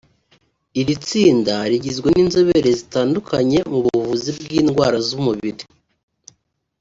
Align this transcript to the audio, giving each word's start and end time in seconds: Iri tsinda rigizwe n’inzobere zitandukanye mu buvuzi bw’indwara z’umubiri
Iri 0.79 0.95
tsinda 1.05 1.55
rigizwe 1.71 2.07
n’inzobere 2.11 2.69
zitandukanye 2.79 3.59
mu 3.71 3.79
buvuzi 3.83 4.29
bw’indwara 4.39 4.97
z’umubiri 5.07 5.63